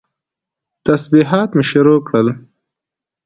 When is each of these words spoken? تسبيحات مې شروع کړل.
تسبيحات 0.85 1.49
مې 1.57 1.63
شروع 1.71 1.99
کړل. 2.07 2.27